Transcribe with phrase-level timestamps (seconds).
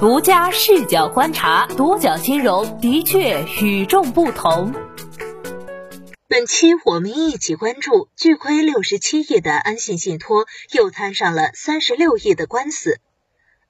[0.00, 4.72] 独家视角观察，独角金融的确与众不同。
[6.28, 13.00] 本期我们一起关注，巨亏六十七亿的安信信托又摊上了三十六亿的官司。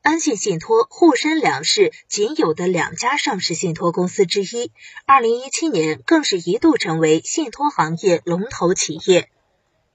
[0.02, 4.70] 安信信托沪深两市仅有的两家上市信托公司之一，
[5.06, 9.30] 二零一七年更是一度成为信托行业龙头企业。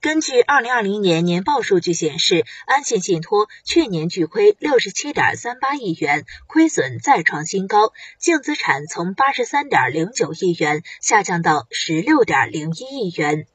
[0.04, 13.46] 根据二零二零年年报数据显示，安信信托去年巨亏六十七点三八亿元，亏损再创新高，净资产从八十三点零九亿元下降到十六点零一亿元。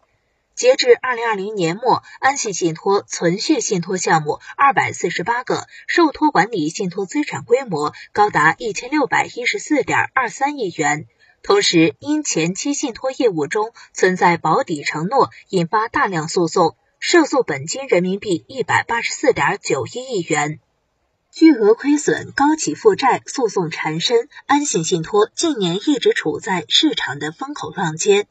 [0.56, 11.06] 截至二零二零年末，安信信托存续信托项目二百四十八个，受托管理信托资产规模高达一千六百一十四点二三亿元。
[11.42, 20.60] 同时，因前期信托业务中存在保底承诺，引发大量诉讼，涉诉本金人民币一百八十四点九一亿元，
[21.32, 28.28] 巨额亏损、高企负债、诉讼缠身，安信信托近年一直处在市场的风口浪尖。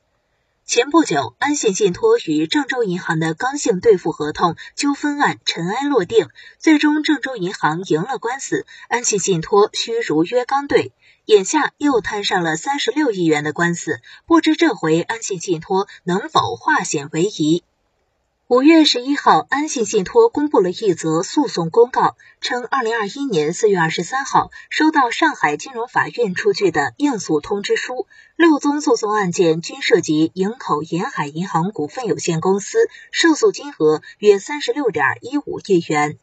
[0.64, 10.92] 前不久，安信信托与郑州银行的刚性兑付合同纠纷案尘埃落定，最终郑州银行赢了官司，安信信托需如约刚兑。
[11.28, 17.62] 眼下又摊上了三十六亿元的官司，不知这回安信信托能否化险为夷？
[18.46, 32.78] 五月十一号，安信信托公布了一则诉讼公告，称二零二一年四月二十三号收到上海金融法院出具的应诉通知书，六宗诉讼案件均涉及营口沿海银行股份有限公司，
[33.10, 36.18] 涉诉金额约三十六点一五亿元。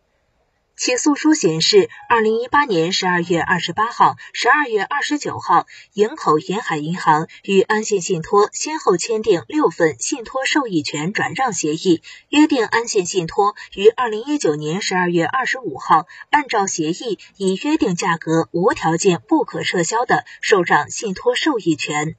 [0.77, 22.17] 起诉书显示，二零一八年十二月二十八号、十二月二十九号，营口沿海银行与安信信托先后签订六份信托受益权转让协议，约定安信信托于二零一九年十二月二十五号按照协议以约定价格无条件不可撤销的受让信托受益权。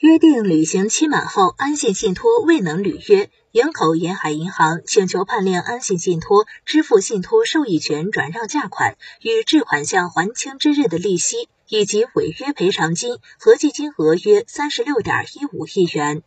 [0.00, 3.30] 约定履行期满后，安信信托未能履约。
[3.52, 16.24] 营口沿海银行请求判令安信信托支付信托受益权转让价款与至款项还清之日的利息，以及违约赔偿金，合计金额约三十六点一五亿元。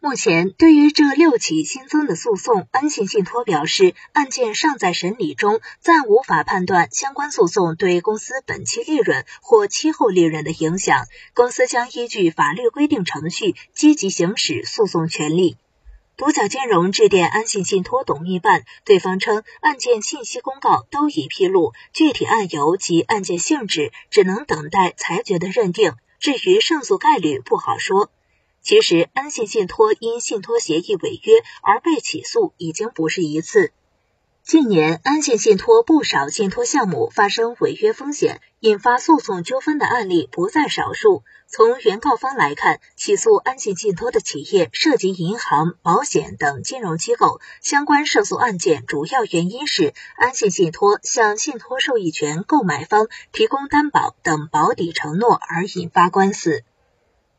[0.00, 11.06] 目前，对于这六起新增的诉讼，安信信托表示，案件尚在审理中，暂无法判断相关诉讼对公司本期利润或期后利润的影响。
[11.34, 15.56] 公司将依据法律规定程序，积极行使诉讼权利。
[16.16, 28.12] 独角金融致电安信信托董秘办，对方称案件信息公告都已披露，具体案由及案件性质只能等待裁决的认定，至于胜诉概率不好说。
[28.60, 33.72] 其实，安信信托因信托协议违约而被起诉已经不是一次。
[34.42, 41.22] 近年，安信信托不少信托项目发生违约风险，引发诉讼纠纷的案例不在少数。
[41.46, 56.64] 从原告方来看，起诉安信信托的企业涉及银行、保险等金融机构，相关涉诉案件主要原因是安信信托向信托受益权购买方提供担保等保底承诺而引发官司。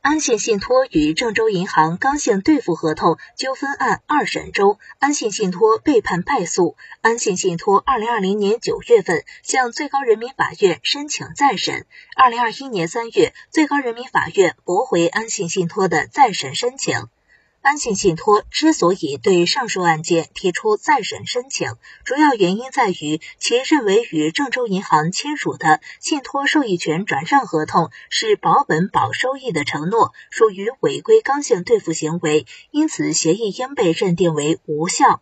[0.09, 6.75] 安信信托与郑州银行刚性兑付合同纠纷案二审中，安信信托被判败诉。
[7.01, 17.07] 安信信托二零二零年九月份向最高人民法院申请再审，二零二一年三月，最高人民法院驳回安信信托的再审申请。
[17.61, 21.73] 安信信托之所以对上述案件提出再审申请，
[22.05, 35.21] 主要原因在于其认为与郑州银行签署的信托受益权转让合同是保本保收益的承诺，属于违规刚性兑付行为，因此协议应被认定为无效。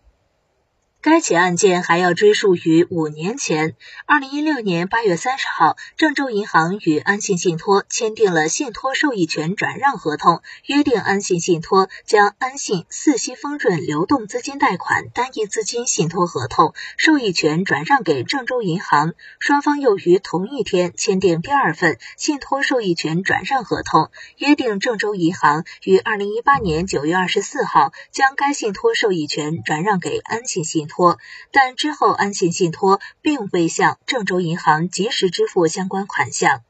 [1.00, 3.76] 该起案件还要追溯于五年前，
[4.08, 19.14] 二零一六年八月三十号，郑州银行与安信信托签订了信托受益权转让合同，约定安信信托将安信四息丰润流动资金贷款单一资金信托合同受益权转让给郑州银行。
[19.40, 31.20] 双方又于同一天签订第二份信托受益权转让合同，约定郑州银行于二零一八年九月二十四号将该信托受益权转让给安信信托。
[31.52, 36.62] 但之后安信信托并未向郑州银行及时支付相关款项。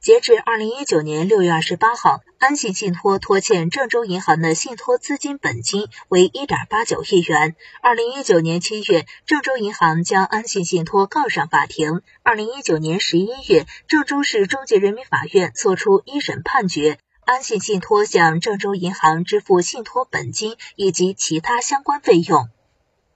[0.00, 7.54] 截至二零一九年六月二十八号，安信信托拖欠郑州银行的信托资金本金为一点八九亿元。
[7.80, 12.02] 二零一九年七月，郑州银行将安信信托告上法庭。
[12.24, 22.48] 二零一九年十一月，郑州市中级人民法院作出一审判决，安信信托向郑州银行支付信托本金以及其他相关费用。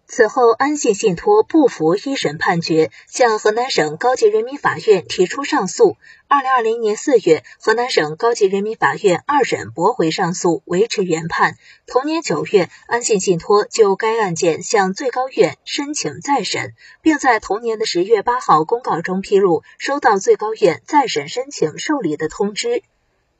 [0.08, 5.96] 此后，安信信托不服一审判决，向河南省高级人民法院提出上诉。
[6.28, 11.56] 二零二零年四月，河南省高级人民法院二审驳回上诉，维持原判。
[11.88, 22.84] 同年九月，安信信托就该案件向最高院申请再审，并在同年的十月八号公告中披露收到最高院再审申请受理的通知。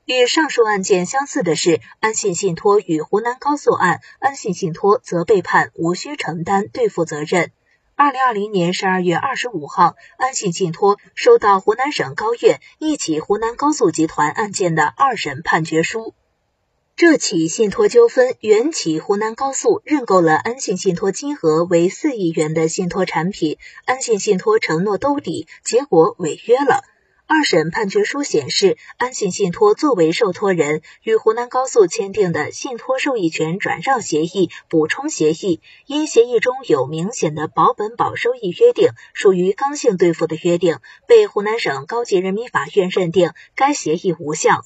[0.07, 7.51] 与上述案件相似的是，安信信托与湖南高速案，安信信托则被判无需承担兑付责任。
[7.97, 16.13] 二零二零年十二月二十五号，安信信托收到湖南省高院一起湖南高速集团案件的二审判决书。
[16.95, 26.85] 这起信托纠纷缘起湖南高速认购了安信信托金额为四亿元的信托产品，安信信托承诺兜底，结果违约了。
[27.29, 44.61] 二审判决书显示，安信信托作为受托人，与湖南高速签订的信托受益权转让协议、补充协议，因协议中有明显的保本保收益约定，属于刚性兑付的约定，被湖南省高级人民法院认定该协议无效。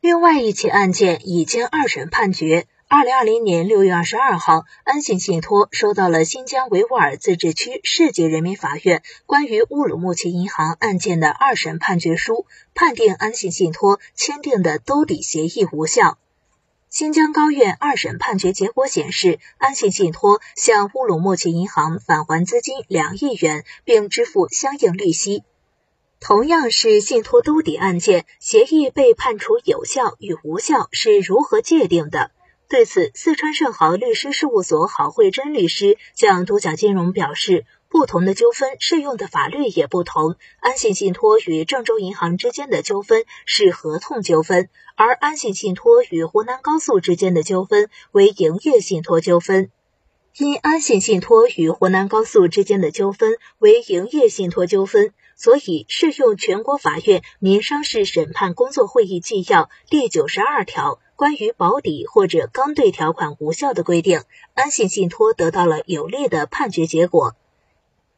[0.00, 2.66] 另外一起案件已经二审判决。
[2.86, 16.18] 二零二零年六月二十二号，安信信托收到了新疆维吾尔自治区市级人民法院关于乌鲁木齐银行案件的二审判决书，判定安信信托签订的兜底协议无效。
[16.90, 25.42] 新疆高院二审判决结果显示，安信信托向乌鲁木齐银行返还资金两亿元，并支付相应利息。
[26.20, 32.30] 同样是信托兜底案件，协议被判处有效与无效是如何界定的？
[32.68, 40.36] 对此，四川盛豪律师事务所郝慧珍律师向独角金融表示，不同的纠纷适用的法律也不同。
[40.60, 49.70] 安信信托与郑州银行之间的纠纷是合同纠纷，而安信信托与湖南高速之间的纠纷为营业信托纠纷。
[50.36, 60.98] 因安信信托与湖南高速之间的纠纷为营业信托纠纷，所以适用全国法院民商事审判工作会议纪要第九十二条。
[61.16, 64.22] 关于保底或者刚兑条款无效的规定，
[64.54, 67.36] 安信信托得到了有利的判决结果。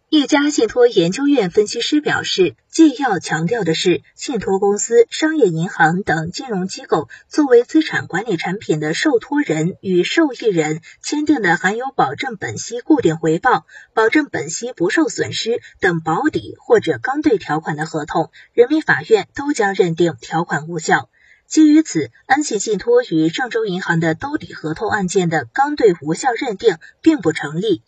[0.08, 21.10] 一家信托研究院分析师表示，既要强调的是，信托公司、商业银行等金融机构作为资产管理产品的受托人与受益人签订的含有保证本息固定回报、保证本息不受损失等保底或者刚兑条款的合同，人民法院都将认定条款无效。
[21.48, 27.82] 基于此，安信信托与郑州银行的兜底合同案件的刚兑无效认定并不成立。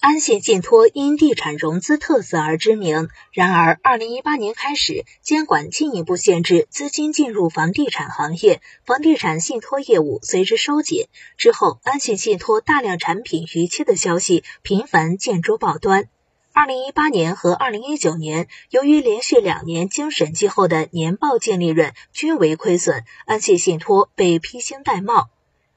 [0.00, 11.06] 安信信托因地产融资特色而知名，然而，二零一八年开始，监管进一步限制资金进入房地产行业，房地产信托业务随之收紧。
[11.38, 16.08] 之后，安信信托大量产品逾期的消息频繁见诸报端。
[16.56, 25.30] 二零一八年和二零一九年，由于连续两年经审计后的年报净利润均为亏损，安信信托被披星戴帽。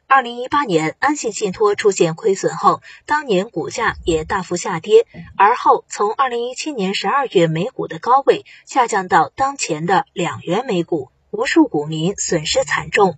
[0.06, 13.18] 二零一八年，安信信托出现亏损后，当年股价也大幅下跌，而后从二零一七年十二月每股的高位下降到当前的两元每股，无数股民损失惨重。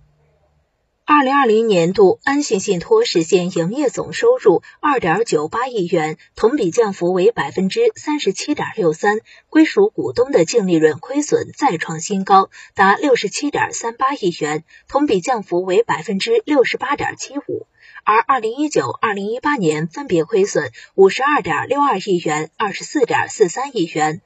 [1.12, 17.66] 二零二零年度，安信信托实现营业总收入二点九八亿元，同比降幅为百分之三十七点六三，归属股东的净利润亏损再创新高，达六十七点三八亿元，同比降幅为百分之六十八点七五。
[18.04, 24.20] 而二零一九、二零一八年分别亏损五十二点六二亿元、二十四点四三亿元。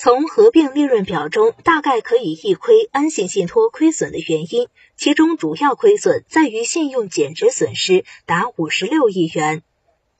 [0.00, 9.64] 从合并利润表中，大概可以一窥安信信托亏损的原因，其中主要亏损在于信用减值损失，达五十六亿元。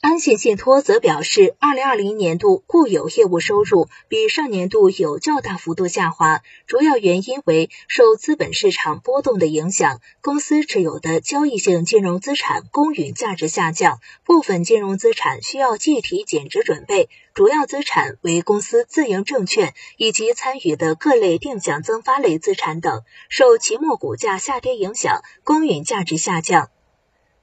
[0.01, 26.71] 安信信托则表示，二零二零年度固有业务收入比上年度有较大幅度下滑，主要原因为受资本市场波动的影响，公司持有的交易性金融资产公允价值下降，部分金融资产需要计提减值准备，主要资产为公司自营证券以及参与的各类定向增发类资产等，受期末股价下跌影响，公允价值下降。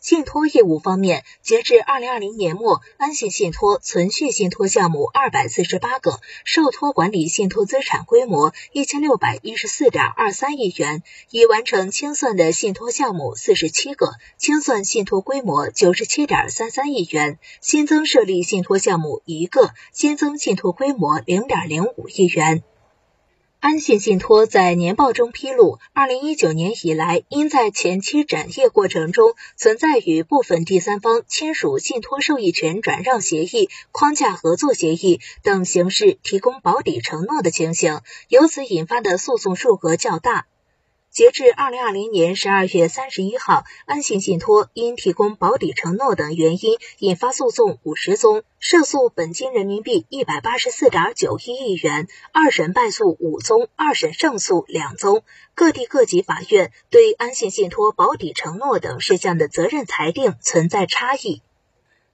[0.05, 22.62] 信托业务方面，截至二零二零年末，安信信托存续信托项目二百四十八个，受托管理信托资产规模一千六百一十四点二三亿元，已完成清算的信托项目四十七个，清算信托规模九十七点三三亿元，新增设立信托项目一个，新增信托规模零点零五亿元。
[23.65, 40.45] 安信信托在年报中披露，二零一九年以来，因在前期展业过程中存在与部分第三方签署信托受益权转让协议、框架合作协议等形式提供保底承诺的情形，由此引发的诉讼数额较大。
[41.15, 55.24] 截至二零二零年十二月三十一号，安信信托因提供保底承诺等原因引发诉讼五十宗，涉诉本金人民币一百八十四点九一亿元，二审败诉五宗，二审胜诉两宗。
[55.53, 61.41] 各地各级法院对安信信托保底承诺等事项的责任裁定存在差异。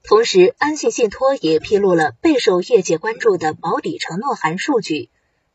[0.04, 5.10] 同时，安信信托也披露了备受业界关注的保底承诺函数据。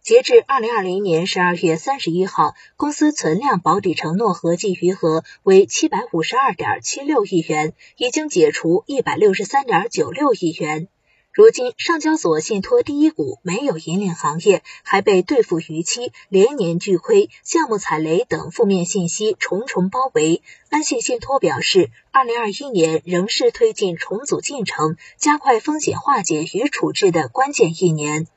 [0.06, 10.86] 截至二零二零年十二月三十一号，公司存量保底承诺合计余额为七百五十二点七六亿元，已经解除一百六十三点九六亿元。
[11.32, 20.40] 如今，上交所信托第一股没有引领行业，还被兑付逾期、连年巨亏、项目踩雷等负面信息重重包围。
[20.70, 28.28] 安信信托表示，二零二一年仍是推进重组进程、加快风险化解与处置的关键一年。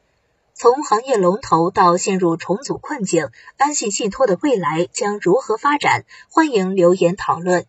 [0.62, 6.04] 从行业龙头到陷入重组困境，安信信托的未来将如何发展？
[6.30, 7.66] 欢迎留言讨论。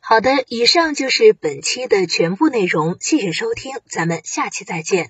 [0.00, 5.06] 好的，以上就是本期的全部内容，谢谢收听，咱们下期再见。